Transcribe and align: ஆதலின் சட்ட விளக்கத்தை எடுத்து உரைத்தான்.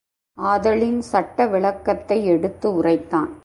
ஆதலின் 0.37 1.01
சட்ட 1.01 1.47
விளக்கத்தை 1.47 2.17
எடுத்து 2.25 2.67
உரைத்தான். 2.81 3.31